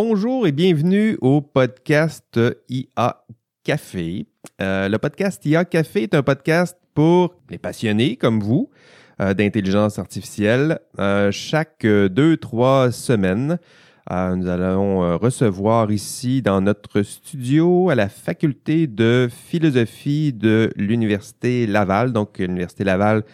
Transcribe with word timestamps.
Bonjour 0.00 0.46
et 0.46 0.52
bienvenue 0.52 1.18
au 1.22 1.40
podcast 1.40 2.38
IA 2.68 3.24
Café. 3.64 4.26
Euh, 4.62 4.88
le 4.88 4.96
podcast 4.96 5.44
IA 5.44 5.64
Café 5.64 6.04
est 6.04 6.14
un 6.14 6.22
podcast 6.22 6.78
pour 6.94 7.34
les 7.50 7.58
passionnés 7.58 8.14
comme 8.14 8.38
vous 8.38 8.70
euh, 9.20 9.34
d'intelligence 9.34 9.98
artificielle. 9.98 10.78
Euh, 11.00 11.32
chaque 11.32 11.84
deux, 11.84 12.36
trois 12.36 12.92
semaines, 12.92 13.58
nous 14.08 14.46
allons 14.46 15.18
recevoir 15.18 15.90
ici 15.90 16.42
dans 16.42 16.60
notre 16.60 17.02
studio 17.02 17.90
à 17.90 17.96
la 17.96 18.08
faculté 18.08 18.86
de 18.86 19.28
philosophie 19.28 20.32
de 20.32 20.72
l'Université 20.76 21.66
Laval, 21.66 22.12
donc 22.12 22.38
l'Université 22.38 22.84
Laval 22.84 23.24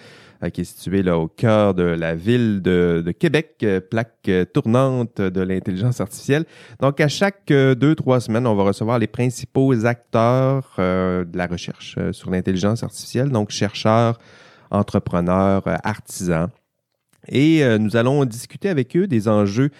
qui 0.50 0.62
est 0.62 0.64
situé 0.64 1.02
là, 1.02 1.18
au 1.18 1.28
cœur 1.28 1.74
de 1.74 1.82
la 1.82 2.14
ville 2.14 2.62
de, 2.62 3.12
Québec, 3.18 3.56
euh, 3.62 3.80
plaque 3.80 4.28
euh, 4.28 4.44
tournante 4.44 5.20
de 5.20 5.40
l'intelligence 5.40 6.00
artificielle. 6.00 6.44
Donc, 6.80 7.00
à 7.00 7.08
chaque 7.08 7.46
deux, 7.48 7.94
trois 7.94 8.20
semaines, 8.20 8.46
on 8.46 8.54
va 8.54 8.64
recevoir 8.64 8.98
les 8.98 9.06
principaux 9.06 9.86
acteurs 9.86 10.74
de 10.78 11.36
la 11.36 11.46
recherche 11.46 11.98
sur 12.12 12.30
l'intelligence 12.30 12.82
artificielle, 12.82 13.30
donc 13.30 13.50
chercheurs, 13.50 14.18
entrepreneurs, 14.70 15.62
artisans. 15.84 16.48
Et 17.28 17.62
nous 17.78 17.96
allons 17.96 18.24
discuter 18.24 18.68
avec 18.68 18.96
eux 18.96 19.06
des 19.06 19.28
enjeux 19.28 19.70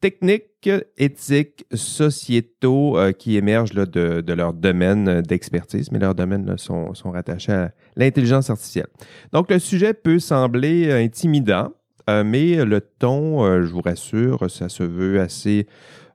techniques, 0.00 0.53
éthiques, 0.96 1.66
sociétaux 1.72 2.98
euh, 2.98 3.12
qui 3.12 3.36
émergent 3.36 3.72
de, 3.72 4.32
leur 4.32 4.52
domaine 4.52 5.22
d'expertise, 5.22 5.90
mais 5.90 5.98
leurs 5.98 6.14
domaines 6.14 6.56
sont, 6.58 6.92
rattachés 7.04 7.52
à 7.52 7.70
l'intelligence 7.96 8.50
artificielle. 8.50 8.86
Donc, 9.32 9.50
le 9.50 9.58
sujet 9.58 9.94
peut 9.94 10.18
sembler 10.18 10.88
euh, 10.88 11.02
intimidant, 11.02 11.72
euh, 12.10 12.24
mais 12.24 12.64
le 12.64 12.80
ton, 12.80 13.62
je 13.62 13.70
vous 13.70 13.80
rassure, 13.80 14.50
ça 14.50 14.68
se 14.68 14.82
veut 14.82 15.20
assez 15.20 15.66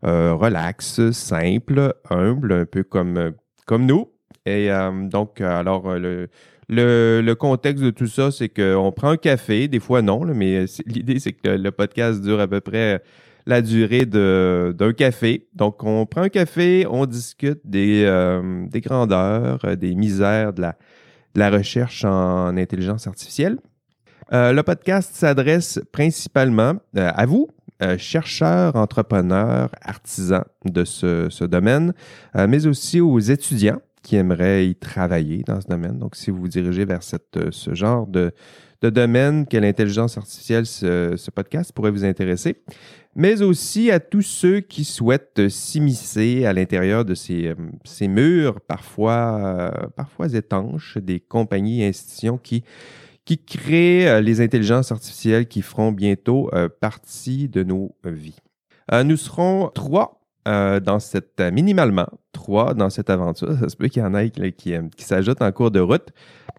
relax, 0.03 1.11
simple, 1.11 1.93
humble, 2.09 2.53
un 2.53 2.65
peu 2.65 2.83
comme, 2.83 3.33
comme 3.65 3.85
nous. 3.85 4.11
Et 4.45 4.69
donc, 5.09 5.41
alors, 5.41 5.95
le, 5.95 6.29
le, 6.69 7.33
contexte 7.33 7.83
de 7.83 7.89
tout 7.89 8.07
ça, 8.07 8.31
c'est 8.31 8.49
qu'on 8.49 8.91
prend 8.91 9.09
un 9.09 9.17
café, 9.17 9.67
des 9.67 9.79
fois 9.79 10.02
non, 10.02 10.23
mais 10.25 10.65
l'idée, 10.85 11.19
c'est 11.19 11.33
que 11.33 11.49
le, 11.49 11.71
podcast 11.71 12.21
dure 12.21 12.39
à 12.39 12.47
peu 12.47 12.61
près 12.61 13.02
la 13.45 13.61
durée 13.61 14.05
d'un 14.05 14.93
café. 14.93 15.47
Donc, 15.53 15.83
on 15.83 16.05
prend 16.05 16.21
un 16.21 16.29
café, 16.29 16.85
on 16.89 17.05
discute 17.05 17.59
des, 17.63 18.03
euh, 18.05 18.67
grandeurs, 18.75 19.59
euh, 19.65 19.75
des 19.75 19.95
misères 19.95 20.53
de 20.53 20.61
la, 21.35 21.49
recherche 21.49 22.05
en 22.05 22.57
intelligence 22.57 23.07
artificielle. 23.07 23.57
Euh, 24.31 24.53
le 24.53 24.61
podcast 24.61 25.15
s'adresse 25.15 25.79
principalement 25.91 26.75
à 26.95 27.25
vous, 27.25 27.47
chercheurs, 27.97 28.75
entrepreneurs, 28.75 29.71
artisans 29.81 30.43
de 30.65 30.83
ce, 30.83 31.45
domaine, 31.45 31.93
mais 32.35 32.67
aussi 32.67 32.99
aux 32.99 33.19
étudiants 33.19 33.81
qui 34.03 34.17
aimeraient 34.17 34.67
y 34.67 34.75
travailler 34.75 35.43
dans 35.43 35.61
ce 35.61 35.67
domaine. 35.67 35.97
Donc, 35.97 36.15
si 36.15 36.29
vous 36.29 36.41
vous 36.41 36.47
dirigez 36.49 36.83
vers 36.83 37.01
ce 37.03 37.73
genre 37.73 38.05
de, 38.05 38.33
de 38.81 38.89
domaine 38.89 39.45
que 39.45 39.57
l'intelligence 39.57 40.17
artificielle, 40.17 40.65
ce, 40.65 41.29
podcast 41.31 41.71
pourrait 41.73 41.91
vous 41.91 42.05
intéresser 42.05 42.57
mais 43.15 43.41
aussi 43.41 43.91
à 43.91 43.99
tous 43.99 44.21
ceux 44.21 44.59
qui 44.59 44.83
souhaitent 44.83 45.49
s'immiscer 45.49 46.45
à 46.45 46.53
l'intérieur 46.53 47.05
de 47.05 47.15
ces, 47.15 47.47
euh, 47.47 48.07
murs 48.07 48.61
parfois, 48.61 49.39
euh, 49.43 49.88
parfois 49.95 50.33
étanches 50.33 50.97
des 50.97 51.19
compagnies 51.19 51.81
et 51.83 51.87
institutions 51.87 52.37
qui, 52.37 52.63
qui 53.25 53.37
créent 53.37 54.08
euh, 54.08 54.21
les 54.21 54.42
intelligences 54.42 54.92
artificielles 54.92 55.47
qui 55.47 55.61
feront 55.61 55.92
bientôt 55.92 56.52
partie 56.80 57.49
de 57.49 57.64
nos 57.64 57.95
vies. 58.03 58.39
nous 59.03 59.17
serons 59.17 59.71
trois 59.73 60.18
dans 60.45 61.00
cette, 61.00 61.42
minimalement 61.52 62.08
trois 62.32 62.73
dans 62.73 62.89
cette 62.89 63.10
aventure. 63.10 63.54
Ça 63.60 63.70
se 63.70 63.76
peut 63.76 63.88
qu'il 63.88 64.02
y 64.02 64.05
en 64.05 64.16
ait 64.16 64.30
qui, 64.30 64.52
qui, 64.54 64.73
qui 64.95 65.04
s'ajoutent 65.04 65.42
en 65.42 65.52
cours 65.52 65.72
de 65.72 65.80
route. 65.80 66.08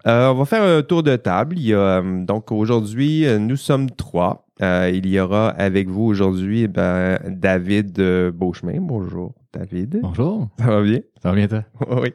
on 0.05 0.33
va 0.33 0.45
faire 0.45 0.63
un 0.63 0.81
tour 0.81 1.03
de 1.03 1.15
table. 1.15 1.57
Il 1.57 1.67
y 1.67 1.73
a, 1.73 2.01
donc 2.01 2.51
aujourd'hui, 2.51 3.25
nous 3.39 3.57
sommes 3.57 3.89
trois. 3.89 4.45
Euh, 4.61 4.91
il 4.93 5.07
y 5.07 5.19
aura 5.19 5.49
avec 5.49 5.89
vous 5.89 6.03
aujourd'hui 6.03 6.67
ben, 6.67 7.17
David 7.27 7.99
euh, 7.99 8.31
Beauchemin. 8.31 8.79
Bonjour, 8.79 9.33
David. 9.51 9.99
Bonjour. 10.03 10.49
Ça 10.59 10.65
va 10.67 10.81
bien? 10.83 10.99
Ça 11.21 11.29
va 11.29 11.35
bien, 11.35 11.47
toi? 11.47 11.63
oui. 12.01 12.13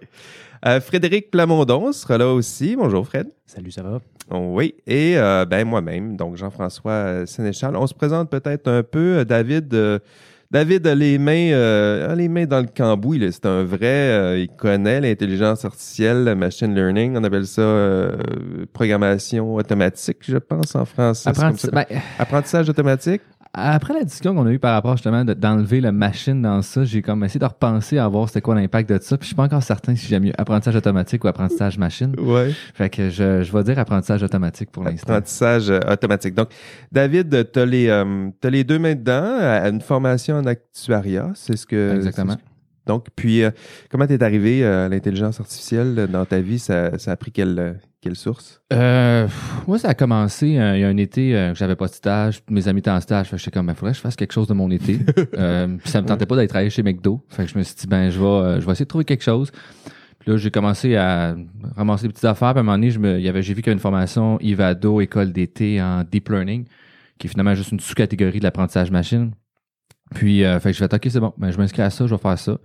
Euh, 0.64 0.80
Frédéric 0.80 1.30
Plamondon 1.32 1.92
sera 1.92 2.18
là 2.18 2.28
aussi. 2.28 2.76
Bonjour, 2.76 3.04
Fred. 3.04 3.28
Salut, 3.46 3.72
ça 3.72 3.82
va? 3.82 4.00
oui. 4.30 4.74
Et 4.86 5.14
ben 5.48 5.64
moi-même, 5.64 6.16
donc 6.16 6.36
Jean-François 6.36 7.26
Sénéchal. 7.26 7.76
On 7.76 7.86
se 7.86 7.94
présente 7.94 8.30
peut-être 8.30 8.68
un 8.68 8.82
peu. 8.82 9.24
David 9.24 9.74
David 10.56 10.86
a 10.86 10.94
les 10.94 11.18
mains, 11.18 11.52
euh, 11.52 12.14
les 12.14 12.28
mains 12.28 12.46
dans 12.46 12.60
le 12.60 12.68
cambouis. 12.74 13.20
C'est 13.30 13.44
un 13.44 13.62
vrai. 13.62 13.82
Euh, 13.82 14.38
il 14.38 14.48
connaît 14.48 15.02
l'intelligence 15.02 15.66
artificielle, 15.66 16.24
le 16.24 16.34
machine 16.34 16.74
learning. 16.74 17.14
On 17.14 17.24
appelle 17.24 17.46
ça 17.46 17.60
euh, 17.60 18.16
programmation 18.72 19.54
automatique, 19.54 20.16
je 20.22 20.38
pense, 20.38 20.74
en 20.74 20.86
français. 20.86 21.30
Ben, 21.70 21.84
Apprentissage 22.18 22.70
automatique? 22.70 23.20
Après 23.58 23.94
la 23.94 24.04
discussion 24.04 24.34
qu'on 24.34 24.44
a 24.44 24.52
eue 24.52 24.58
par 24.58 24.74
rapport 24.74 24.98
justement 24.98 25.24
d'enlever 25.24 25.80
la 25.80 25.90
machine 25.90 26.42
dans 26.42 26.60
ça, 26.60 26.84
j'ai 26.84 27.00
comme 27.00 27.24
essayé 27.24 27.40
de 27.40 27.46
repenser 27.46 27.96
à 27.96 28.06
voir 28.06 28.28
c'était 28.28 28.42
quoi 28.42 28.54
l'impact 28.54 28.90
de 28.90 28.98
ça. 29.00 29.16
Puis 29.16 29.24
je 29.24 29.28
suis 29.28 29.34
pas 29.34 29.44
encore 29.44 29.62
certain 29.62 29.96
si 29.96 30.06
j'aime 30.06 30.24
mieux 30.24 30.32
apprentissage 30.36 30.76
automatique 30.76 31.24
ou 31.24 31.28
apprentissage 31.28 31.78
machine. 31.78 32.14
Ouais. 32.20 32.52
Fait 32.74 32.90
que 32.90 33.08
je, 33.08 33.42
je 33.42 33.52
vais 33.56 33.64
dire 33.64 33.78
apprentissage 33.78 34.22
automatique 34.22 34.70
pour 34.70 34.84
l'instant. 34.84 35.08
Apprentissage 35.08 35.70
euh, 35.70 35.80
automatique. 35.90 36.34
Donc, 36.34 36.50
David, 36.92 37.50
tu 37.50 37.58
as, 37.58 37.64
les, 37.64 37.88
euh, 37.88 38.28
les 38.44 38.62
deux 38.62 38.78
mains 38.78 38.94
dedans 38.94 39.38
à 39.40 39.70
une 39.70 39.80
formation 39.80 40.36
en 40.36 40.44
actuariat. 40.44 41.30
C'est 41.34 41.56
ce 41.56 41.64
que. 41.64 41.96
Exactement. 41.96 42.36
Donc, 42.86 43.08
puis, 43.16 43.42
euh, 43.42 43.50
comment 43.90 44.06
t'es 44.06 44.22
arrivé 44.22 44.64
à 44.64 44.88
l'intelligence 44.88 45.40
artificielle 45.40 46.08
dans 46.10 46.24
ta 46.24 46.40
vie? 46.40 46.58
Ça, 46.58 46.98
ça 46.98 47.12
a 47.12 47.16
pris 47.16 47.32
quelle, 47.32 47.78
quelle 48.06 48.16
source? 48.16 48.62
Euh, 48.72 49.26
moi, 49.66 49.78
ça 49.78 49.88
a 49.88 49.94
commencé 49.94 50.58
euh, 50.58 50.76
il 50.76 50.80
y 50.80 50.84
a 50.84 50.88
un 50.88 50.96
été 50.96 51.34
euh, 51.34 51.52
que 51.52 51.58
j'avais 51.58 51.74
pas 51.74 51.86
de 51.86 51.92
stage. 51.92 52.40
Mes 52.48 52.68
amis 52.68 52.78
étaient 52.78 52.90
en 52.90 53.00
stage. 53.00 53.26
Fait 53.28 53.36
que 53.36 53.42
j'étais 53.42 53.50
comme, 53.50 53.66
il 53.66 53.68
ben, 53.68 53.74
faudrait 53.74 53.92
que 53.92 53.96
je 53.96 54.02
fasse 54.02 54.14
quelque 54.14 54.32
chose 54.32 54.46
de 54.46 54.54
mon 54.54 54.70
été. 54.70 55.00
euh, 55.38 55.66
puis 55.78 55.90
ça 55.90 56.00
me 56.02 56.06
tentait 56.06 56.26
pas 56.26 56.36
d'être 56.36 56.50
travailler 56.50 56.70
chez 56.70 56.82
McDo. 56.82 57.24
Fait 57.28 57.44
que 57.44 57.50
je 57.50 57.58
me 57.58 57.62
suis 57.64 57.74
dit, 57.74 57.86
ben, 57.86 58.10
je 58.10 58.20
vais, 58.20 58.60
je 58.60 58.66
vais 58.66 58.72
essayer 58.72 58.84
de 58.84 58.88
trouver 58.88 59.04
quelque 59.04 59.24
chose. 59.24 59.50
Puis 60.20 60.30
là, 60.30 60.36
j'ai 60.36 60.50
commencé 60.50 60.94
à 60.96 61.34
ramasser 61.74 62.04
des 62.04 62.12
petites 62.12 62.24
affaires. 62.24 62.52
Puis 62.52 62.58
à 62.58 62.60
un 62.60 62.64
moment 62.64 62.76
donné, 62.76 62.90
je 62.90 62.98
me, 62.98 63.20
y 63.20 63.28
avait, 63.28 63.42
j'ai 63.42 63.54
vu 63.54 63.62
qu'il 63.62 63.70
y 63.70 63.70
avait 63.70 63.76
une 63.76 63.82
formation 63.82 64.38
Ivado, 64.40 65.00
école 65.00 65.32
d'été 65.32 65.82
en 65.82 66.04
deep 66.04 66.28
learning, 66.28 66.64
qui 67.18 67.26
est 67.26 67.30
finalement 67.30 67.54
juste 67.54 67.72
une 67.72 67.80
sous-catégorie 67.80 68.38
de 68.38 68.44
l'apprentissage 68.44 68.90
machine. 68.90 69.32
Puis, 70.14 70.42
fait 70.42 70.70
que 70.70 70.72
je 70.72 70.84
vais 70.84 70.94
OK, 70.94 71.06
c'est 71.08 71.20
bon. 71.20 71.34
Ben, 71.36 71.50
je 71.50 71.58
m'inscris 71.58 71.82
à 71.82 71.90
ça, 71.90 72.06
je 72.06 72.14
vais 72.14 72.20
faire 72.20 72.38
ça. 72.38 72.58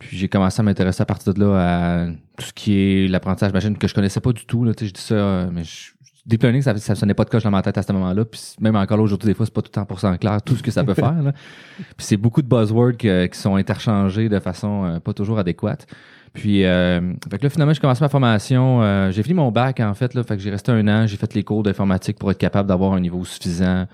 Puis 0.00 0.16
j'ai 0.16 0.28
commencé 0.28 0.58
à 0.58 0.62
m'intéresser 0.62 1.02
à 1.02 1.04
partir 1.04 1.34
de 1.34 1.40
là 1.40 1.56
à 1.58 2.06
tout 2.06 2.46
ce 2.46 2.52
qui 2.54 2.74
est 2.74 3.08
l'apprentissage 3.08 3.52
machine 3.52 3.76
que 3.76 3.86
je 3.86 3.94
connaissais 3.94 4.20
pas 4.20 4.32
du 4.32 4.46
tout. 4.46 4.64
Là, 4.64 4.72
je 4.78 4.86
dis 4.86 5.00
ça, 5.00 5.14
euh, 5.14 5.50
mais 5.52 5.62
je, 5.62 5.90
deep 6.26 6.42
ça, 6.62 6.76
ça 6.78 6.94
sonnait 6.94 7.12
pas 7.14 7.24
de 7.24 7.30
coche 7.30 7.42
dans 7.42 7.50
ma 7.50 7.60
tête 7.60 7.76
à 7.76 7.82
ce 7.82 7.92
moment-là. 7.92 8.24
Puis 8.24 8.40
même 8.60 8.76
encore 8.76 8.96
là 8.96 9.02
aujourd'hui, 9.02 9.28
des 9.28 9.34
fois, 9.34 9.44
c'est 9.46 9.54
pas 9.54 9.60
tout 9.60 9.70
le 9.74 9.84
temps 9.84 10.16
clair 10.16 10.40
tout 10.42 10.56
ce 10.56 10.62
que 10.62 10.70
ça 10.70 10.84
peut 10.84 10.94
faire. 11.06 11.32
Puis 11.76 12.06
c'est 12.06 12.16
beaucoup 12.16 12.40
de 12.40 12.48
buzzwords 12.48 12.96
qui 12.96 13.38
sont 13.38 13.56
interchangés 13.56 14.30
de 14.30 14.38
façon 14.40 14.84
euh, 14.84 15.00
pas 15.00 15.12
toujours 15.12 15.38
adéquate. 15.38 15.86
Puis 16.32 16.64
euh, 16.64 17.12
fait 17.30 17.38
que 17.38 17.42
là, 17.42 17.50
finalement, 17.50 17.74
j'ai 17.74 17.80
commencé 17.80 18.02
ma 18.02 18.08
formation. 18.08 18.82
Euh, 18.82 19.10
j'ai 19.10 19.22
fini 19.22 19.34
mon 19.34 19.50
bac 19.50 19.80
en 19.80 19.94
fait. 19.94 20.14
Là, 20.14 20.22
fait 20.22 20.36
que 20.36 20.42
j'ai 20.42 20.50
resté 20.50 20.72
un 20.72 20.86
an. 20.88 21.06
J'ai 21.06 21.16
fait 21.16 21.34
les 21.34 21.42
cours 21.42 21.62
d'informatique 21.62 22.18
pour 22.18 22.30
être 22.30 22.38
capable 22.38 22.68
d'avoir 22.68 22.92
un 22.92 23.00
niveau 23.00 23.24
suffisant 23.24 23.86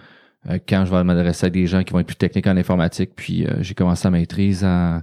quand 0.68 0.84
je 0.84 0.90
vais 0.90 1.04
m'adresser 1.04 1.46
à 1.46 1.50
des 1.50 1.66
gens 1.66 1.82
qui 1.82 1.92
vont 1.92 1.98
être 2.00 2.06
plus 2.06 2.16
techniques 2.16 2.46
en 2.46 2.56
informatique. 2.56 3.10
Puis 3.16 3.46
j'ai 3.60 3.74
commencé 3.74 4.06
à 4.06 4.10
maîtrise 4.10 4.64
en 4.64 5.02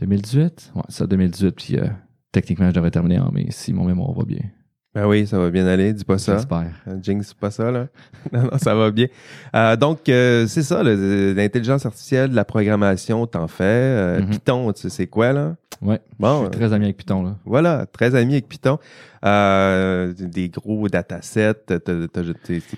2018? 0.00 0.72
Ouais, 0.74 0.82
ça, 0.88 1.06
2018. 1.06 1.50
Puis 1.52 1.76
euh, 1.76 1.86
techniquement, 2.32 2.68
je 2.68 2.74
devrais 2.74 2.90
terminer 2.90 3.18
en 3.18 3.30
mai 3.30 3.46
si 3.50 3.72
mon 3.72 3.84
mémoire 3.84 4.12
va 4.12 4.24
bien. 4.24 4.42
Ben 4.92 5.06
oui, 5.06 5.24
ça 5.24 5.38
va 5.38 5.50
bien 5.50 5.66
aller, 5.68 5.92
dis 5.92 6.04
pas 6.04 6.18
ça. 6.18 6.36
J'espère. 6.36 6.72
Euh, 6.88 6.96
jinx 7.00 7.32
pas 7.32 7.52
ça, 7.52 7.70
là. 7.70 7.86
non, 8.32 8.42
non, 8.42 8.58
ça 8.58 8.74
va 8.74 8.90
bien. 8.90 9.06
Euh, 9.54 9.76
donc, 9.76 10.00
c'est 10.06 10.62
ça, 10.62 10.82
l'intelligence 10.82 11.86
artificielle, 11.86 12.32
la 12.32 12.44
programmation, 12.44 13.24
t'en 13.26 13.46
fais. 13.46 14.18
Mm-hmm. 14.18 14.28
Python, 14.30 14.72
tu 14.72 14.82
sais 14.82 14.88
c'est 14.90 15.06
quoi, 15.06 15.32
là? 15.32 15.54
Ouais. 15.80 16.00
Bon, 16.18 16.40
je 16.40 16.50
suis 16.50 16.50
très 16.50 16.72
ami 16.72 16.86
avec 16.86 16.96
Python, 16.96 17.22
là. 17.22 17.36
Voilà, 17.44 17.86
très 17.86 18.16
ami 18.16 18.32
avec 18.32 18.48
Python. 18.48 18.78
des 19.22 20.48
gros 20.48 20.88
datasets, 20.88 21.54
t'es 21.66 21.78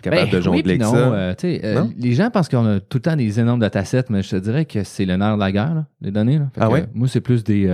capable 0.02 0.30
ben, 0.30 0.30
de 0.30 0.40
jongler 0.42 0.74
avec 0.74 0.84
ça. 0.84 1.86
les 1.96 2.12
gens 2.12 2.30
pensent 2.30 2.50
qu'on 2.50 2.66
a 2.66 2.80
tout 2.80 2.98
le 2.98 3.02
temps 3.02 3.16
des 3.16 3.40
énormes 3.40 3.60
datasets, 3.60 4.04
mais 4.10 4.22
je 4.22 4.30
te 4.30 4.36
dirais 4.36 4.66
que 4.66 4.84
c'est 4.84 5.06
le 5.06 5.16
nerf 5.16 5.36
de 5.36 5.40
la 5.40 5.50
guerre, 5.50 5.74
là, 5.74 5.86
les 6.02 6.10
données. 6.10 6.38
Là. 6.38 6.50
ah 6.60 6.68
ouais? 6.68 6.84
moi, 6.92 7.08
c'est 7.08 7.22
plus 7.22 7.42
des... 7.42 7.68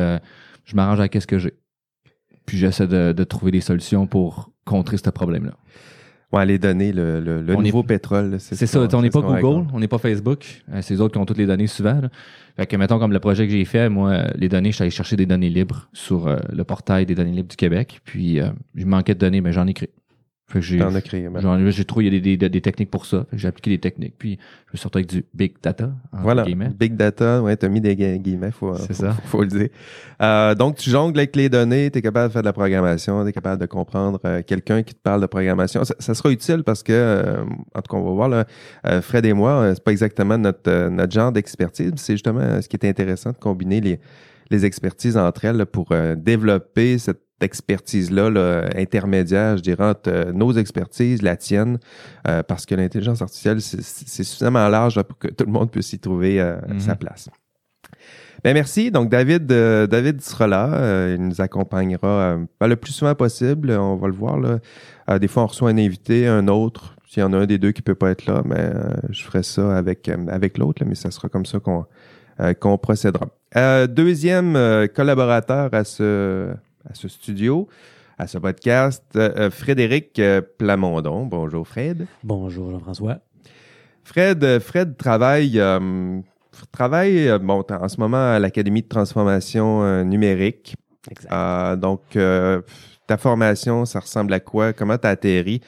je 0.64 0.76
m'arrange 0.76 1.00
avec 1.00 1.20
ce 1.20 1.26
que 1.26 1.40
j'ai. 1.40 1.54
Puis 2.48 2.56
j'essaie 2.56 2.86
de, 2.86 3.24
trouver 3.24 3.52
des 3.52 3.60
solutions 3.60 4.06
pour 4.06 4.50
contrer 4.64 4.96
ce 4.96 5.10
problème-là. 5.10 5.52
Ouais, 6.32 6.46
les 6.46 6.58
données, 6.58 6.92
le, 6.92 7.20
le, 7.20 7.56
nouveau 7.56 7.82
pétrole. 7.82 8.36
C'est 8.40 8.66
ça, 8.66 8.80
on 8.80 9.02
n'est 9.02 9.10
pas 9.10 9.20
Google, 9.20 9.66
on 9.70 9.78
n'est 9.78 9.86
pas 9.86 9.98
Facebook. 9.98 10.62
Euh, 10.72 10.80
c'est 10.80 10.94
eux 10.94 11.02
autres 11.02 11.12
qui 11.12 11.18
ont 11.18 11.26
toutes 11.26 11.36
les 11.36 11.46
données 11.46 11.66
souvent. 11.66 12.00
Fait 12.56 12.66
que, 12.66 12.76
mettons, 12.76 12.98
comme 12.98 13.12
le 13.12 13.20
projet 13.20 13.46
que 13.46 13.52
j'ai 13.52 13.66
fait, 13.66 13.90
moi, 13.90 14.24
les 14.34 14.48
données, 14.48 14.70
je 14.70 14.76
suis 14.76 14.82
allé 14.82 14.90
chercher 14.90 15.16
des 15.16 15.26
données 15.26 15.50
libres 15.50 15.90
sur 15.92 16.26
euh, 16.26 16.38
le 16.50 16.64
portail 16.64 17.04
des 17.04 17.14
données 17.14 17.32
libres 17.32 17.48
du 17.48 17.56
Québec. 17.56 18.00
Puis, 18.04 18.40
euh, 18.40 18.48
je 18.74 18.86
manquais 18.86 19.14
de 19.14 19.20
données, 19.20 19.42
mais 19.42 19.52
j'en 19.52 19.66
ai 19.66 19.74
créé. 19.74 19.90
Fait 20.50 20.60
que 20.60 20.64
j'ai, 20.64 20.78
trouvé 21.84 22.06
il 22.06 22.14
y 22.14 22.16
a 22.16 22.20
des, 22.20 22.36
des, 22.38 22.48
des 22.48 22.60
techniques 22.62 22.90
pour 22.90 23.04
ça. 23.04 23.26
J'ai 23.34 23.48
appliqué 23.48 23.68
des 23.68 23.78
techniques. 23.78 24.14
Puis 24.18 24.38
je 24.68 24.72
me 24.72 24.78
suis 24.78 24.88
avec 24.90 25.06
du 25.06 25.22
big 25.34 25.56
data. 25.62 25.90
Voilà, 26.10 26.44
big 26.44 26.96
data, 26.96 27.42
ouais, 27.42 27.54
t'as 27.54 27.68
mis 27.68 27.82
des 27.82 27.94
gu- 27.94 28.18
guillemets, 28.18 28.50
faut, 28.50 28.74
C'est 28.76 28.94
faut, 28.94 29.02
ça. 29.02 29.12
faut, 29.12 29.28
faut 29.28 29.40
le 29.42 29.48
dire. 29.48 29.68
Euh, 30.22 30.54
donc, 30.54 30.76
tu 30.76 30.88
jongles 30.88 31.18
avec 31.18 31.36
les 31.36 31.50
données, 31.50 31.90
t'es 31.90 32.00
capable 32.00 32.28
de 32.28 32.32
faire 32.32 32.40
de 32.42 32.46
la 32.46 32.54
programmation, 32.54 33.26
t'es 33.26 33.32
capable 33.32 33.60
de 33.60 33.66
comprendre 33.66 34.18
euh, 34.24 34.40
quelqu'un 34.42 34.82
qui 34.82 34.94
te 34.94 35.00
parle 35.02 35.20
de 35.20 35.26
programmation. 35.26 35.84
Ça, 35.84 35.94
ça 35.98 36.14
sera 36.14 36.30
utile 36.30 36.62
parce 36.64 36.82
que, 36.82 36.92
euh, 36.94 37.44
en 37.74 37.82
tout 37.82 37.90
cas, 37.94 37.96
on 37.98 38.04
va 38.04 38.12
voir, 38.12 38.28
là, 38.30 38.46
euh, 38.86 39.02
Fred 39.02 39.26
et 39.26 39.34
moi, 39.34 39.50
euh, 39.60 39.74
c'est 39.74 39.84
pas 39.84 39.92
exactement 39.92 40.38
notre, 40.38 40.88
notre 40.88 41.12
genre 41.12 41.30
d'expertise, 41.30 41.92
c'est 41.96 42.14
justement 42.14 42.62
ce 42.62 42.68
qui 42.68 42.76
est 42.76 42.86
intéressant 42.88 43.32
de 43.32 43.36
combiner 43.36 43.82
les, 43.82 44.00
les 44.50 44.64
expertises 44.64 45.16
entre 45.16 45.44
elles 45.44 45.56
là, 45.56 45.66
pour 45.66 45.88
euh, 45.92 46.14
développer 46.14 46.98
cette 46.98 47.20
expertise-là 47.40 48.30
là, 48.30 48.68
intermédiaire, 48.76 49.56
je 49.58 49.62
dirais, 49.62 49.84
entre 49.84 50.10
euh, 50.10 50.32
nos 50.32 50.52
expertises, 50.52 51.22
la 51.22 51.36
tienne, 51.36 51.78
euh, 52.26 52.42
parce 52.42 52.66
que 52.66 52.74
l'intelligence 52.74 53.22
artificielle, 53.22 53.60
c'est- 53.60 53.82
suffisamment 53.82 54.68
large 54.68 54.96
là, 54.96 55.04
pour 55.04 55.18
que 55.18 55.28
tout 55.28 55.44
le 55.44 55.52
monde 55.52 55.70
puisse 55.70 55.92
y 55.92 55.98
trouver 55.98 56.40
euh, 56.40 56.56
Mhm. 56.68 56.80
sa 56.80 56.96
place. 56.96 57.28
Ben 58.44 58.54
merci. 58.54 58.90
Donc 58.90 59.08
David, 59.10 59.50
euh, 59.50 59.86
David 59.86 60.20
sera 60.20 60.46
là. 60.46 60.72
Euh, 60.74 61.16
il 61.18 61.24
nous 61.26 61.40
accompagnera 61.40 62.08
euh, 62.08 62.44
ben, 62.60 62.68
le 62.68 62.76
plus 62.76 62.92
souvent 62.92 63.14
possible. 63.14 63.70
On 63.72 63.96
va 63.96 64.06
le 64.06 64.12
voir 64.14 64.38
là. 64.38 64.58
Euh, 65.10 65.18
des 65.18 65.26
fois, 65.28 65.42
on 65.42 65.46
reçoit 65.46 65.70
un 65.70 65.78
invité, 65.78 66.26
un 66.28 66.46
autre. 66.48 66.94
S'il 67.08 67.20
y 67.22 67.24
en 67.24 67.32
a 67.32 67.38
un 67.38 67.46
des 67.46 67.58
deux 67.58 67.72
qui 67.72 67.82
peut 67.82 67.94
pas 67.96 68.10
être 68.10 68.26
là, 68.26 68.42
mais 68.44 68.58
euh, 68.60 68.94
je 69.10 69.22
ferai 69.24 69.42
ça 69.42 69.76
avec 69.76 70.08
avec 70.08 70.58
l'autre. 70.58 70.82
là, 70.82 70.88
Mais 70.88 70.94
ça 70.94 71.10
sera 71.10 71.28
comme 71.28 71.46
ça 71.46 71.58
qu'on 71.58 71.84
euh, 72.40 72.52
qu'on 72.54 72.78
procédera. 72.78 73.26
Euh, 73.56 73.86
deuxième 73.86 74.56
euh, 74.56 74.86
collaborateur 74.88 75.72
à 75.72 75.84
ce 75.84 76.52
à 76.88 76.94
ce 76.94 77.08
studio, 77.08 77.68
à 78.18 78.26
ce 78.26 78.38
podcast, 78.38 79.04
euh, 79.16 79.50
Frédéric 79.50 80.20
Plamondon. 80.58 81.26
Bonjour 81.26 81.66
Fred. 81.66 82.06
Bonjour 82.22 82.70
Jean-François. 82.70 83.18
Fred, 84.04 84.58
Fred 84.60 84.96
travaille, 84.96 85.62
travaille 86.72 87.38
bon, 87.40 87.62
en 87.68 87.88
ce 87.88 88.00
moment 88.00 88.32
à 88.32 88.38
l'Académie 88.38 88.80
de 88.82 88.88
transformation 88.88 90.02
numérique. 90.04 90.76
Exact. 91.10 91.32
Euh, 91.32 91.76
donc, 91.76 92.00
ta 93.06 93.16
formation, 93.16 93.84
ça 93.84 94.00
ressemble 94.00 94.32
à 94.32 94.40
quoi? 94.40 94.72
Comment 94.72 94.96
tu 94.96 95.06
as 95.06 95.10
atterri? 95.10 95.60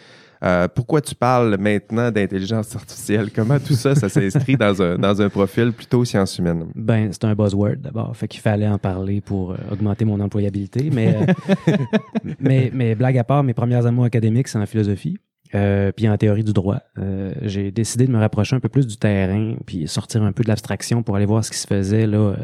Euh, 0.43 0.69
pourquoi 0.75 1.01
tu 1.03 1.15
parles 1.15 1.57
maintenant 1.59 2.11
d'intelligence 2.11 2.75
artificielle? 2.75 3.31
Comment 3.35 3.59
tout 3.59 3.75
ça, 3.75 3.95
ça 3.95 4.09
s'inscrit 4.09 4.57
dans 4.57 4.81
un, 4.81 4.97
dans 4.99 5.21
un 5.21 5.29
profil 5.29 5.73
plutôt 5.73 6.05
sciences 6.05 6.39
humaines? 6.39 6.67
Ben, 6.75 7.11
c'est 7.13 7.25
un 7.25 7.35
buzzword 7.35 7.77
d'abord, 7.77 8.17
fait 8.17 8.27
qu'il 8.27 8.41
fallait 8.41 8.67
en 8.69 8.79
parler 8.79 9.21
pour 9.21 9.53
euh, 9.53 9.57
augmenter 9.71 10.05
mon 10.07 10.19
employabilité. 10.21 10.91
Mais, 10.91 11.15
euh, 11.15 11.75
mais, 12.41 12.71
mais 12.73 12.95
blague 12.95 13.19
à 13.19 13.25
part, 13.25 13.43
mes 13.45 13.53
premières 13.55 13.85
amours 13.85 14.05
académiques, 14.05 14.49
c'est 14.49 14.59
en 14.59 14.65
philosophie. 14.67 15.19
euh, 15.55 15.91
puis 15.93 16.09
en 16.09 16.17
théorie 16.17 16.45
du 16.45 16.53
droit. 16.53 16.79
Euh, 16.99 17.33
j'ai 17.43 17.71
décidé 17.71 18.07
de 18.07 18.13
me 18.13 18.19
rapprocher 18.19 18.57
un 18.57 18.61
peu 18.61 18.69
plus 18.69 18.87
du 18.87 18.97
terrain, 18.97 19.57
puis 19.67 19.89
sortir 19.89 20.23
un 20.23 20.33
peu 20.33 20.43
de 20.43 20.49
l'abstraction 20.49 21.03
pour 21.03 21.17
aller 21.17 21.27
voir 21.27 21.45
ce 21.45 21.51
qui 21.51 21.59
se 21.59 21.67
faisait 21.67 22.07
là, 22.07 22.35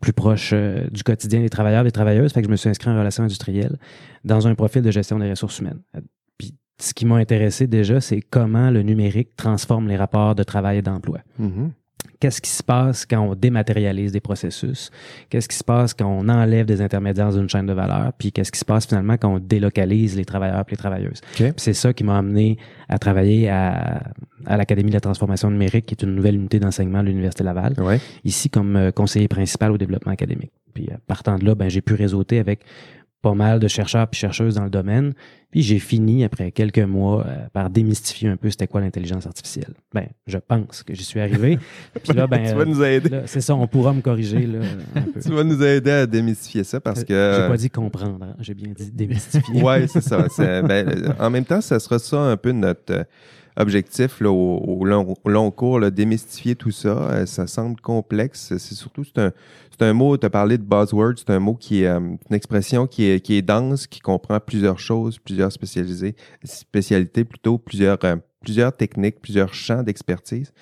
plus 0.00 0.12
proche 0.12 0.52
du 0.90 1.02
quotidien 1.04 1.40
des 1.40 1.50
travailleurs, 1.50 1.84
des 1.84 1.92
travailleuses. 1.92 2.32
Fait 2.32 2.40
que 2.40 2.46
je 2.46 2.50
me 2.50 2.56
suis 2.56 2.70
inscrit 2.70 2.90
en 2.90 2.98
relations 2.98 3.22
industrielles 3.22 3.76
dans 4.24 4.48
un 4.48 4.54
profil 4.54 4.82
de 4.82 4.90
gestion 4.90 5.18
des 5.18 5.30
ressources 5.30 5.58
humaines. 5.60 5.80
Ce 6.80 6.94
qui 6.94 7.04
m'a 7.06 7.16
intéressé 7.16 7.66
déjà, 7.66 8.00
c'est 8.00 8.20
comment 8.20 8.70
le 8.70 8.82
numérique 8.82 9.36
transforme 9.36 9.86
les 9.88 9.96
rapports 9.96 10.34
de 10.34 10.42
travail 10.42 10.78
et 10.78 10.82
d'emploi. 10.82 11.18
Mhm. 11.38 11.70
Qu'est-ce 12.18 12.40
qui 12.42 12.50
se 12.50 12.62
passe 12.62 13.06
quand 13.06 13.20
on 13.20 13.34
dématérialise 13.34 14.12
des 14.12 14.20
processus? 14.20 14.90
Qu'est-ce 15.30 15.48
qui 15.48 15.56
se 15.56 15.64
passe 15.64 15.94
quand 15.94 16.06
on 16.06 16.28
enlève 16.28 16.66
des 16.66 16.82
intermédiaires 16.82 17.32
d'une 17.32 17.48
chaîne 17.48 17.64
de 17.66 17.72
valeur? 17.72 18.12
Puis 18.18 18.30
qu'est-ce 18.30 18.52
qui 18.52 18.58
se 18.58 18.64
passe 18.64 18.86
finalement 18.86 19.14
quand 19.14 19.34
on 19.34 19.38
délocalise 19.38 20.16
les 20.16 20.24
travailleurs 20.26 20.60
et 20.60 20.70
les 20.70 20.76
travailleuses? 20.76 21.20
C'est 21.56 21.72
ça 21.72 21.92
qui 21.94 22.04
m'a 22.04 22.18
amené 22.18 22.58
à 22.90 22.98
travailler 22.98 23.48
à, 23.48 24.02
à 24.46 24.56
l'Académie 24.58 24.90
de 24.90 24.96
la 24.96 25.00
transformation 25.00 25.50
numérique, 25.50 25.86
qui 25.86 25.94
est 25.94 26.02
une 26.02 26.14
nouvelle 26.14 26.34
unité 26.36 26.58
d'enseignement 26.60 27.02
de 27.02 27.08
l'Université 27.08 27.42
Laval, 27.44 27.74
Ouais. 27.78 28.00
ici 28.24 28.50
comme 28.50 28.76
euh, 28.76 28.90
conseiller 28.90 29.28
principal 29.28 29.72
au 29.72 29.78
développement 29.78 30.12
académique. 30.12 30.52
Puis 30.74 30.88
euh, 30.90 30.96
partant 31.06 31.38
de 31.38 31.44
là, 31.46 31.54
ben, 31.54 31.68
j'ai 31.70 31.80
pu 31.82 31.94
réseauter 31.94 32.38
avec 32.38 32.60
pas 33.22 33.34
mal 33.34 33.58
de 33.60 33.68
chercheurs 33.68 34.06
puis 34.08 34.18
chercheuses 34.18 34.54
dans 34.54 34.64
le 34.64 34.70
domaine. 34.70 35.12
Puis 35.50 35.62
j'ai 35.62 35.80
fini, 35.80 36.22
après 36.22 36.52
quelques 36.52 36.78
mois, 36.78 37.26
euh, 37.26 37.46
par 37.52 37.70
démystifier 37.70 38.28
un 38.28 38.36
peu 38.36 38.50
c'était 38.50 38.68
quoi 38.68 38.80
l'intelligence 38.80 39.26
artificielle. 39.26 39.74
Ben, 39.92 40.06
je 40.26 40.38
pense 40.38 40.84
que 40.84 40.94
j'y 40.94 41.02
suis 41.02 41.18
arrivé. 41.18 41.58
Puis 42.04 42.12
là, 42.12 42.28
ben, 42.28 42.48
tu 42.48 42.54
vas 42.54 42.64
nous 42.64 42.82
aider. 42.84 43.22
c'est 43.26 43.40
ça, 43.40 43.56
on 43.56 43.66
pourra 43.66 43.92
me 43.92 44.00
corriger 44.00 44.46
là, 44.46 44.60
un 44.94 45.02
peu. 45.02 45.20
Tu 45.20 45.28
vas 45.30 45.42
nous 45.42 45.60
aider 45.62 45.90
à 45.90 46.06
démystifier 46.06 46.62
ça 46.62 46.80
parce 46.80 47.02
que. 47.02 47.12
Euh, 47.12 47.42
J'ai 47.42 47.48
pas 47.48 47.56
dit 47.56 47.70
comprendre, 47.70 48.24
hein, 48.24 48.36
j'ai 48.38 48.54
bien 48.54 48.72
dit 48.76 48.92
démystifier. 48.92 49.62
Ouais, 49.62 49.86
c'est 49.88 50.02
ça. 50.02 50.26
Ben, 50.62 51.14
en 51.18 51.30
même 51.30 51.44
temps, 51.44 51.60
ça 51.60 51.80
sera 51.80 51.98
ça 51.98 52.18
un 52.18 52.36
peu 52.36 52.52
notre 52.52 53.06
objectif 53.60 54.20
au, 54.22 54.84
long, 54.84 55.50
cours, 55.50 55.80
là, 55.80 55.90
démystifier 55.90 56.56
tout 56.56 56.70
ça. 56.70 57.10
Euh, 57.10 57.26
ça 57.26 57.46
semble 57.46 57.80
complexe. 57.80 58.54
C'est 58.56 58.74
surtout, 58.74 59.04
c'est 59.04 59.20
un, 59.20 59.32
un 59.80 59.92
mot, 59.92 60.16
tu 60.16 60.26
as 60.26 60.30
parlé 60.30 60.58
de 60.58 60.62
buzzword, 60.62 61.14
c'est 61.16 61.30
un 61.30 61.38
mot 61.38 61.54
qui 61.54 61.82
est 61.82 61.86
euh, 61.86 61.98
une 61.98 62.36
expression 62.36 62.86
qui 62.86 63.04
est, 63.04 63.20
qui 63.20 63.42
dense, 63.42 63.86
qui 63.86 64.00
comprend 64.00 64.38
plusieurs 64.40 64.78
choses, 64.78 65.18
plusieurs 65.18 65.52
spécialisés, 65.52 66.16
spécialités 66.44 67.24
plutôt, 67.24 67.58
plusieurs, 67.58 67.98
euh, 68.04 68.16
plusieurs 68.40 68.76
techniques, 68.76 69.20
plusieurs 69.20 69.54
champs 69.54 69.82
d'expertise. 69.82 70.52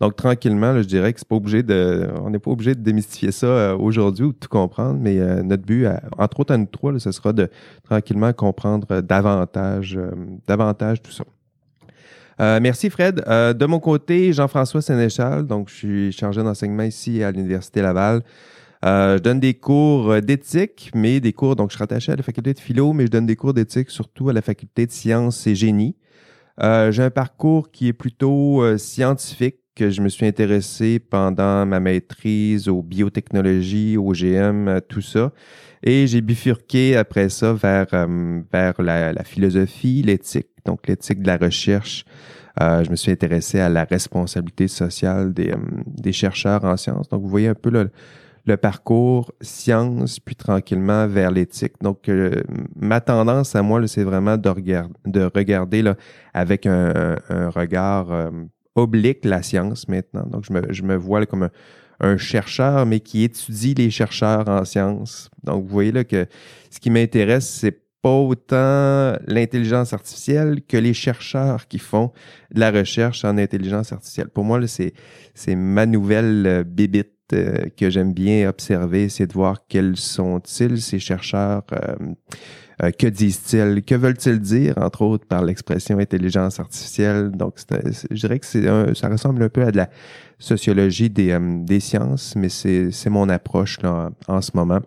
Donc, 0.00 0.16
tranquillement, 0.16 0.78
je 0.78 0.86
dirais 0.86 1.12
que 1.12 1.18
c'est 1.18 1.28
pas 1.28 1.36
obligé 1.36 1.62
de, 1.62 2.08
on 2.22 2.30
n'est 2.30 2.38
pas 2.38 2.50
obligé 2.50 2.74
de 2.74 2.80
démystifier 2.80 3.32
ça 3.32 3.76
aujourd'hui 3.76 4.24
ou 4.24 4.32
de 4.32 4.38
tout 4.38 4.48
comprendre, 4.48 4.98
mais 4.98 5.16
notre 5.42 5.62
but, 5.62 5.86
entre 6.16 6.40
autres 6.40 6.54
à 6.54 6.56
nous 6.56 6.64
trois, 6.64 6.90
là, 6.90 6.98
ce 6.98 7.12
sera 7.12 7.34
de 7.34 7.50
tranquillement 7.84 8.32
comprendre 8.32 9.02
davantage, 9.02 10.00
davantage 10.46 11.02
tout 11.02 11.12
ça. 11.12 11.24
Euh, 12.40 12.58
merci 12.60 12.88
Fred. 12.88 13.22
Euh, 13.26 13.52
de 13.52 13.66
mon 13.66 13.80
côté, 13.80 14.32
Jean-François 14.32 14.80
Sénéchal, 14.80 15.46
donc 15.46 15.68
je 15.68 15.74
suis 15.74 16.12
chargé 16.12 16.42
d'enseignement 16.42 16.84
ici 16.84 17.22
à 17.22 17.30
l'Université 17.30 17.82
Laval. 17.82 18.22
Euh, 18.82 19.18
je 19.18 19.22
donne 19.22 19.40
des 19.40 19.52
cours 19.52 20.10
euh, 20.10 20.20
d'éthique, 20.22 20.90
mais 20.94 21.20
des 21.20 21.34
cours, 21.34 21.54
donc 21.54 21.68
je 21.68 21.74
suis 21.76 21.82
rattaché 21.82 22.12
à 22.12 22.16
la 22.16 22.22
faculté 22.22 22.54
de 22.54 22.58
philo, 22.58 22.94
mais 22.94 23.04
je 23.04 23.10
donne 23.10 23.26
des 23.26 23.36
cours 23.36 23.52
d'éthique 23.52 23.90
surtout 23.90 24.30
à 24.30 24.32
la 24.32 24.40
faculté 24.40 24.86
de 24.86 24.90
sciences 24.90 25.46
et 25.46 25.54
génie. 25.54 25.96
Euh, 26.62 26.90
J'ai 26.90 27.02
un 27.02 27.10
parcours 27.10 27.70
qui 27.70 27.88
est 27.88 27.92
plutôt 27.92 28.62
scientifique, 28.78 29.56
que 29.76 29.90
je 29.90 30.00
me 30.00 30.08
suis 30.08 30.26
intéressé 30.26 30.98
pendant 30.98 31.66
ma 31.66 31.78
maîtrise 31.78 32.68
aux 32.68 32.82
biotechnologies, 32.82 33.98
aux 33.98 34.12
GM, 34.12 34.80
tout 34.88 35.00
ça. 35.02 35.32
Et 35.82 36.06
j'ai 36.06 36.20
bifurqué 36.20 36.96
après 36.96 37.28
ça 37.28 37.52
vers, 37.52 37.86
vers 38.52 38.82
la 38.82 39.24
philosophie, 39.24 40.02
l'éthique, 40.02 40.48
donc 40.66 40.86
l'éthique 40.86 41.22
de 41.22 41.26
la 41.26 41.38
recherche. 41.38 42.04
Euh, 42.60 42.84
je 42.84 42.90
me 42.90 42.96
suis 42.96 43.12
intéressé 43.12 43.60
à 43.60 43.68
la 43.68 43.84
responsabilité 43.84 44.66
sociale 44.68 45.32
des, 45.32 45.50
euh, 45.50 45.56
des 45.86 46.12
chercheurs 46.12 46.64
en 46.64 46.76
sciences. 46.76 47.08
Donc, 47.08 47.22
vous 47.22 47.28
voyez 47.28 47.48
un 47.48 47.54
peu 47.54 47.70
le, 47.70 47.90
le 48.46 48.56
parcours 48.56 49.32
science, 49.40 50.18
puis 50.18 50.34
tranquillement 50.34 51.06
vers 51.06 51.30
l'éthique. 51.30 51.74
Donc, 51.80 52.08
euh, 52.08 52.42
ma 52.74 53.00
tendance 53.00 53.54
à 53.54 53.62
moi, 53.62 53.86
c'est 53.86 54.02
vraiment 54.04 54.36
de, 54.36 54.48
regard- 54.48 54.88
de 55.06 55.30
regarder 55.34 55.82
là, 55.82 55.94
avec 56.34 56.66
un, 56.66 56.92
un- 56.94 57.16
un 57.28 57.50
regard 57.50 58.10
euh, 58.10 58.30
oblique 58.74 59.24
la 59.24 59.42
science 59.42 59.88
maintenant. 59.88 60.26
Donc, 60.26 60.44
je 60.44 60.52
me, 60.52 60.72
je 60.72 60.82
me 60.82 60.96
vois 60.96 61.20
là, 61.20 61.26
comme 61.26 61.44
un, 61.44 61.50
un 62.00 62.16
chercheur, 62.16 62.86
mais 62.86 63.00
qui 63.00 63.24
étudie 63.24 63.74
les 63.74 63.90
chercheurs 63.90 64.48
en 64.48 64.64
sciences. 64.64 65.30
Donc, 65.44 65.64
vous 65.64 65.70
voyez 65.70 65.92
là 65.92 66.02
que 66.02 66.26
ce 66.70 66.80
qui 66.80 66.90
m'intéresse, 66.90 67.48
c'est 67.48 67.78
pas 68.02 68.16
autant 68.16 69.16
l'intelligence 69.26 69.92
artificielle 69.92 70.62
que 70.66 70.76
les 70.76 70.94
chercheurs 70.94 71.68
qui 71.68 71.78
font 71.78 72.12
de 72.54 72.60
la 72.60 72.70
recherche 72.70 73.24
en 73.24 73.36
intelligence 73.36 73.92
artificielle. 73.92 74.28
Pour 74.28 74.44
moi, 74.44 74.60
c'est, 74.66 74.94
ma 75.54 75.86
nouvelle 75.86 76.46
euh, 76.46 76.64
bébite 76.64 77.12
euh, 77.32 77.66
que 77.76 77.90
j'aime 77.90 78.12
bien 78.12 78.48
observer, 78.48 79.08
c'est 79.08 79.26
de 79.26 79.32
voir 79.32 79.66
quels 79.68 79.96
sont-ils 79.96 80.80
ces 80.80 80.98
chercheurs, 80.98 81.62
euh, 81.72 82.90
que 82.92 83.06
disent-ils, 83.06 83.82
que 83.82 83.94
veulent-ils 83.94 84.40
dire, 84.40 84.74
entre 84.78 85.02
autres, 85.02 85.26
par 85.26 85.44
l'expression 85.44 85.98
intelligence 85.98 86.58
artificielle. 86.58 87.30
Donc, 87.30 87.56
je 88.10 88.14
dirais 88.14 88.38
que 88.38 88.46
c'est 88.46 88.64
ça 88.94 89.08
ressemble 89.08 89.42
un 89.42 89.50
peu 89.50 89.62
à 89.62 89.70
de 89.70 89.76
la 89.76 89.90
sociologie 90.38 91.10
des, 91.10 91.38
des 91.38 91.80
sciences, 91.80 92.34
mais 92.36 92.48
c'est, 92.48 92.90
c'est 92.90 93.10
mon 93.10 93.28
approche 93.28 93.82
là, 93.82 94.10
en 94.26 94.40
ce 94.40 94.52
moment. 94.54 94.80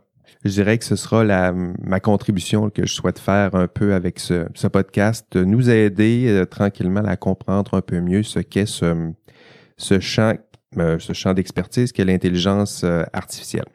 Je 0.44 0.50
dirais 0.50 0.78
que 0.78 0.84
ce 0.84 0.98
sera 0.98 1.24
la, 1.24 1.54
ma 1.54 2.02
contribution 2.02 2.70
que 2.70 2.86
je 2.86 2.94
souhaite 2.94 3.18
faire 3.18 3.56
un 3.56 3.68
peu 3.68 3.94
avec 3.94 4.20
ce, 4.20 4.46
ce 4.56 4.68
podcast, 4.68 5.26
de 5.32 5.46
nous 5.46 5.70
aider 5.70 6.26
euh, 6.28 6.46
tranquillement 6.46 7.06
à 7.06 7.16
comprendre 7.16 7.76
un 7.76 7.82
peu 7.82 8.02
mieux 8.02 8.24
ce 8.24 8.40
qu'est 8.40 8.66
ce, 8.66 9.12
ce 9.78 10.02
champ, 10.02 10.34
euh, 10.78 11.00
ce 11.00 11.14
champ 11.14 11.34
d'expertise 11.34 11.94
qu'est 11.94 12.04
l'intelligence 12.04 12.82
euh, 12.84 13.04
artificielle. 13.14 13.68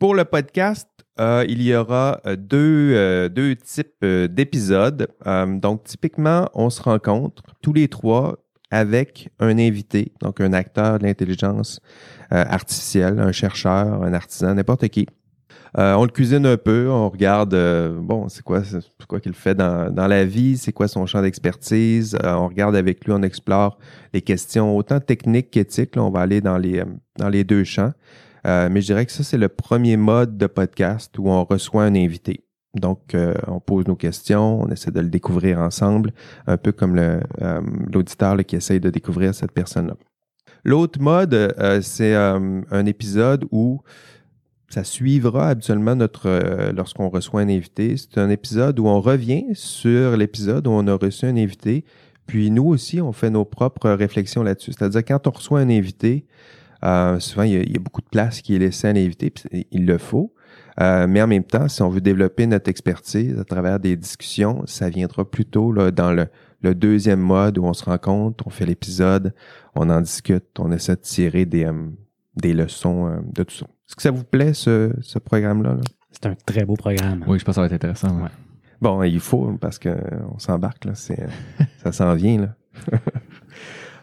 Pour 0.00 0.14
le 0.14 0.24
podcast, 0.24 0.88
il 1.20 1.62
y 1.62 1.74
aura 1.74 2.20
deux, 2.36 3.28
deux 3.28 3.56
types 3.56 4.04
d'épisodes. 4.04 5.08
Donc, 5.26 5.82
typiquement, 5.82 6.48
on 6.54 6.70
se 6.70 6.80
rencontre 6.80 7.42
tous 7.60 7.72
les 7.72 7.88
trois 7.88 8.36
avec 8.70 9.28
un 9.40 9.58
invité, 9.58 10.12
donc 10.20 10.40
un 10.40 10.52
acteur 10.52 11.00
de 11.00 11.06
l'intelligence 11.06 11.80
artificielle, 12.30 13.18
un 13.18 13.32
chercheur, 13.32 14.04
un 14.04 14.12
artisan, 14.12 14.54
n'importe 14.54 14.86
qui. 14.90 15.08
Euh, 15.76 15.94
on 15.94 16.04
le 16.04 16.10
cuisine 16.10 16.46
un 16.46 16.56
peu, 16.56 16.88
on 16.90 17.08
regarde, 17.08 17.54
euh, 17.54 17.98
bon, 18.00 18.28
c'est 18.28 18.42
quoi, 18.42 18.62
c'est 18.64 19.06
quoi 19.06 19.20
qu'il 19.20 19.34
fait 19.34 19.54
dans, 19.54 19.92
dans 19.92 20.06
la 20.06 20.24
vie, 20.24 20.56
c'est 20.56 20.72
quoi 20.72 20.88
son 20.88 21.04
champ 21.06 21.20
d'expertise. 21.20 22.16
Euh, 22.24 22.34
on 22.34 22.48
regarde 22.48 22.74
avec 22.76 23.04
lui, 23.04 23.12
on 23.12 23.22
explore 23.22 23.78
les 24.14 24.22
questions 24.22 24.76
autant 24.76 25.00
techniques 25.00 25.50
qu'éthiques. 25.50 25.96
On 25.96 26.10
va 26.10 26.20
aller 26.20 26.40
dans 26.40 26.58
les, 26.58 26.82
dans 27.18 27.28
les 27.28 27.44
deux 27.44 27.64
champs. 27.64 27.92
mais 28.44 28.80
je 28.80 28.86
dirais 28.86 29.04
que 29.04 29.12
ça, 29.12 29.22
c'est 29.22 29.38
le 29.38 29.48
premier 29.48 29.96
mode 29.96 30.38
de 30.38 30.46
podcast 30.46 31.18
où 31.18 31.28
on 31.28 31.44
reçoit 31.44 31.84
un 31.84 31.94
invité. 31.94 32.44
Donc, 32.74 33.16
on 33.46 33.60
pose 33.60 33.86
nos 33.86 33.96
questions, 33.96 34.60
on 34.60 34.68
essaie 34.68 34.90
de 34.90 35.00
le 35.00 35.08
découvrir 35.08 35.58
ensemble, 35.58 36.12
un 36.46 36.56
peu 36.56 36.70
comme 36.70 36.96
l'auditeur 37.92 38.36
qui 38.46 38.56
essaye 38.56 38.78
de 38.78 38.90
découvrir 38.90 39.34
cette 39.34 39.52
personne-là. 39.52 39.94
L'autre 40.64 41.00
mode, 41.00 41.54
c'est 41.82 42.14
un 42.14 42.86
épisode 42.86 43.46
où 43.50 43.82
ça 44.68 44.84
suivra 44.84 45.48
habituellement 45.48 45.96
notre 45.96 46.26
euh, 46.26 46.72
lorsqu'on 46.72 47.08
reçoit 47.08 47.40
un 47.40 47.48
invité. 47.48 47.96
C'est 47.96 48.18
un 48.18 48.28
épisode 48.28 48.78
où 48.78 48.86
on 48.86 49.00
revient 49.00 49.46
sur 49.54 50.16
l'épisode 50.16 50.66
où 50.66 50.70
on 50.70 50.86
a 50.86 50.94
reçu 50.94 51.24
un 51.24 51.36
invité. 51.36 51.84
Puis 52.26 52.50
nous 52.50 52.66
aussi, 52.66 53.00
on 53.00 53.12
fait 53.12 53.30
nos 53.30 53.46
propres 53.46 53.90
réflexions 53.90 54.42
là-dessus. 54.42 54.72
C'est-à-dire 54.72 55.04
quand 55.04 55.26
on 55.26 55.30
reçoit 55.30 55.60
un 55.60 55.70
invité, 55.70 56.26
euh, 56.84 57.18
souvent 57.18 57.44
il 57.44 57.72
y, 57.72 57.76
a, 57.76 57.80
beaucoup 57.80 58.02
de 58.02 58.08
place 58.08 58.42
qui 58.42 58.54
est 58.54 58.58
laissée 58.58 58.88
à 58.88 58.92
l'invité, 58.92 59.30
puis 59.30 59.66
il 59.70 59.86
le 59.86 59.96
faut. 59.96 60.34
Euh, 60.80 61.06
mais 61.08 61.22
en 61.22 61.26
même 61.26 61.44
temps, 61.44 61.66
si 61.68 61.80
on 61.82 61.88
veut 61.88 62.02
développer 62.02 62.46
notre 62.46 62.68
expertise 62.68 63.38
à 63.38 63.44
travers 63.44 63.80
des 63.80 63.96
discussions, 63.96 64.62
ça 64.66 64.90
viendra 64.90 65.28
plutôt 65.28 65.72
là, 65.72 65.90
dans 65.90 66.12
le, 66.12 66.26
le 66.60 66.74
deuxième 66.74 67.20
mode 67.20 67.56
où 67.56 67.64
on 67.64 67.72
se 67.72 67.84
rencontre, 67.84 68.46
on 68.46 68.50
fait 68.50 68.66
l'épisode, 68.66 69.34
on 69.74 69.88
en 69.88 70.02
discute, 70.02 70.44
on 70.58 70.70
essaie 70.70 70.94
de 70.94 71.00
tirer 71.00 71.46
des, 71.46 71.68
des 72.36 72.52
leçons 72.52 73.22
de 73.32 73.42
tout 73.42 73.56
ça. 73.56 73.66
Est-ce 73.88 73.96
que 73.96 74.02
ça 74.02 74.10
vous 74.10 74.24
plaît, 74.24 74.52
ce, 74.52 74.92
ce 75.00 75.18
programme-là? 75.18 75.78
C'est 76.10 76.26
un 76.26 76.34
très 76.34 76.66
beau 76.66 76.74
programme. 76.74 77.24
Oui, 77.26 77.38
je 77.38 77.44
pense 77.44 77.54
que 77.54 77.56
ça 77.56 77.60
va 77.62 77.66
être 77.68 77.72
intéressant. 77.72 78.20
Bon, 78.82 79.02
il 79.02 79.18
faut, 79.18 79.56
parce 79.58 79.78
qu'on 79.78 80.38
s'embarque, 80.38 80.84
là. 80.84 80.92
ça 81.82 81.92
s'en 81.92 82.14
vient, 82.14 82.38
là. 82.38 82.98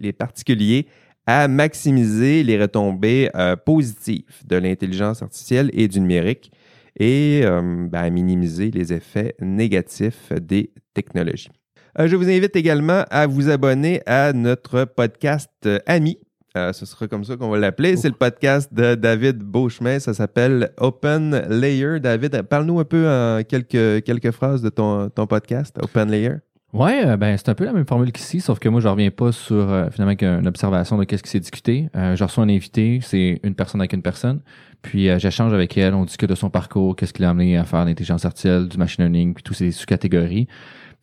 les, 0.00 0.12
particuliers 0.12 0.86
à 1.26 1.46
maximiser 1.46 2.42
les 2.42 2.60
retombées 2.60 3.30
euh, 3.36 3.54
positives 3.54 4.42
de 4.44 4.56
l'intelligence 4.56 5.22
artificielle 5.22 5.70
et 5.72 5.86
du 5.86 6.00
numérique 6.00 6.50
et 6.98 7.42
ben, 7.42 7.90
à 7.92 8.08
minimiser 8.08 8.70
les 8.70 8.92
effets 8.92 9.34
négatifs 9.40 10.32
des 10.32 10.70
technologies. 10.92 11.50
je 11.98 12.14
vous 12.14 12.28
invite 12.28 12.54
également 12.54 13.04
à 13.10 13.26
vous 13.26 13.50
abonner 13.50 14.00
à 14.06 14.32
notre 14.32 14.84
podcast 14.84 15.68
Ami 15.86 16.18
euh, 16.56 16.72
ce 16.72 16.86
sera 16.86 17.08
comme 17.08 17.24
ça 17.24 17.36
qu'on 17.36 17.48
va 17.48 17.58
l'appeler. 17.58 17.96
C'est 17.96 18.08
le 18.08 18.14
podcast 18.14 18.72
de 18.72 18.94
David 18.94 19.38
Beauchemin. 19.38 19.98
Ça 19.98 20.14
s'appelle 20.14 20.70
Open 20.76 21.48
Layer. 21.48 21.98
David, 21.98 22.42
parle-nous 22.42 22.78
un 22.78 22.84
peu 22.84 23.08
en 23.08 23.42
quelques, 23.42 24.04
quelques 24.04 24.30
phrases 24.30 24.62
de 24.62 24.68
ton, 24.68 25.08
ton 25.10 25.26
podcast, 25.26 25.76
Open 25.82 26.08
Layer. 26.08 26.36
Ouais, 26.72 27.06
euh, 27.06 27.16
ben 27.16 27.36
c'est 27.36 27.48
un 27.48 27.54
peu 27.54 27.64
la 27.64 27.72
même 27.72 27.86
formule 27.86 28.12
qu'ici, 28.12 28.40
sauf 28.40 28.58
que 28.58 28.68
moi 28.68 28.80
je 28.80 28.88
reviens 28.88 29.10
pas 29.10 29.32
sur 29.32 29.56
euh, 29.56 29.90
finalement 29.90 30.16
une 30.20 30.46
observation 30.46 30.96
de 30.96 31.04
qu'est-ce 31.04 31.22
qui 31.22 31.30
s'est 31.30 31.40
discuté. 31.40 31.88
je 31.94 32.22
reçois 32.22 32.42
un 32.42 32.48
invité, 32.48 32.98
c'est 33.00 33.40
une 33.44 33.54
personne 33.54 33.80
avec 33.80 33.92
une 33.92 34.02
personne, 34.02 34.40
puis 34.82 35.08
j'échange 35.20 35.52
avec 35.52 35.78
elle, 35.78 35.94
on 35.94 36.04
discute 36.04 36.28
de 36.28 36.34
son 36.34 36.50
parcours, 36.50 36.96
qu'est-ce 36.96 37.12
qui 37.12 37.22
l'a 37.22 37.30
amené 37.30 37.56
à 37.56 37.62
faire 37.62 37.84
l'intelligence 37.84 38.24
artificielle, 38.24 38.66
du 38.66 38.76
machine 38.76 39.04
learning, 39.04 39.34
puis 39.34 39.44
toutes 39.44 39.56
ces 39.56 39.70
sous-catégories. 39.70 40.48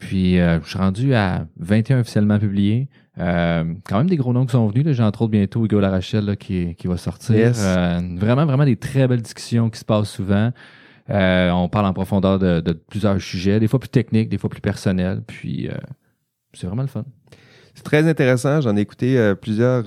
Puis 0.02 0.36
je 0.36 0.60
suis 0.66 0.78
rendu 0.78 1.14
à 1.14 1.46
21 1.58 2.02
officiellement 2.02 2.40
publiés. 2.40 2.90
Euh, 3.20 3.74
quand 3.86 3.98
même 3.98 4.10
des 4.10 4.16
gros 4.16 4.34
noms 4.34 4.46
qui 4.46 4.54
sont 4.54 4.68
venus. 4.68 4.88
J'ai 4.96 5.04
entre 5.04 5.24
autres 5.24 5.32
bientôt 5.32 5.66
Hugo 5.66 5.80
Larachelle 5.80 6.38
qui, 6.38 6.76
qui 6.76 6.88
va 6.88 6.98
sortir. 6.98 7.54
Euh, 7.58 8.00
vraiment, 8.16 8.46
vraiment 8.46 8.66
des 8.66 8.78
très 8.78 9.08
belles 9.08 9.22
discussions 9.22 9.70
qui 9.70 9.80
se 9.80 9.86
passent 9.86 10.10
souvent. 10.10 10.52
Euh, 11.10 11.50
on 11.52 11.68
parle 11.68 11.88
en 11.88 11.94
profondeur 11.94 12.40
de, 12.40 12.62
de, 12.62 12.72
plusieurs 12.72 13.20
sujets, 13.22 13.60
des 13.60 13.68
fois 13.68 13.80
plus 13.80 13.90
techniques, 13.90 14.30
des 14.30 14.38
fois 14.38 14.50
plus 14.50 14.62
personnels. 14.62 15.22
Puis 15.28 15.70
c'est 16.54 16.68
vraiment 16.68 16.84
le 16.84 16.88
fun. 16.88 17.04
C'est 17.82 17.98
très 17.98 18.08
intéressant. 18.08 18.62
J'en 18.62 18.78
ai 18.78 18.82
écouté 18.82 19.34
plusieurs 19.42 19.84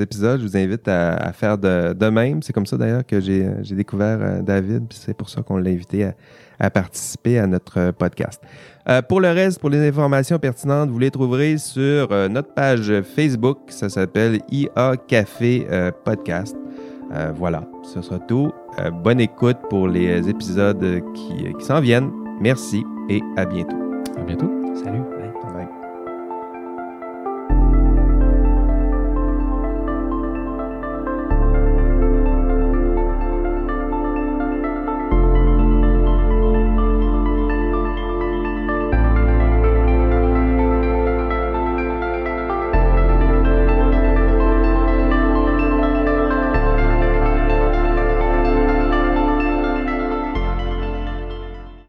épisodes. 0.00 0.40
Je 0.40 0.46
vous 0.46 0.56
invite 0.56 0.88
à, 0.88 1.32
faire 1.32 1.56
de, 1.56 2.08
même. 2.10 2.42
C'est 2.42 2.52
comme 2.52 2.66
ça 2.66 2.76
d'ailleurs 2.76 3.06
que 3.06 3.20
j'ai 3.20 3.76
découvert 3.76 4.42
David. 4.42 4.86
C'est 4.90 5.16
pour 5.16 5.30
ça 5.30 5.42
qu'on 5.42 5.56
l'a 5.56 5.70
invité 5.70 6.10
à, 6.58 6.70
participer 6.70 7.38
à 7.38 7.46
notre 7.46 7.92
podcast. 7.92 8.42
Euh, 8.88 9.00
pour 9.02 9.20
le 9.20 9.28
reste, 9.28 9.60
pour 9.60 9.70
les 9.70 9.88
informations 9.88 10.38
pertinentes, 10.38 10.90
vous 10.90 10.98
les 10.98 11.10
trouverez 11.10 11.58
sur 11.58 12.08
euh, 12.10 12.28
notre 12.28 12.52
page 12.52 12.92
Facebook. 13.02 13.58
Ça 13.68 13.88
s'appelle 13.88 14.40
IA 14.50 14.94
Café 15.08 15.66
euh, 15.70 15.90
Podcast. 16.04 16.56
voilà, 17.36 17.62
ce 17.84 18.02
sera 18.02 18.18
tout. 18.18 18.52
bonne 19.04 19.20
écoute 19.20 19.58
pour 19.70 19.86
les 19.86 20.28
épisodes 20.28 21.00
qui, 21.14 21.64
s'en 21.64 21.80
viennent. 21.80 22.10
Merci 22.40 22.84
et 23.08 23.22
à 23.36 23.44
bientôt. 23.44 23.76
À 24.18 24.22
bientôt. 24.22 24.65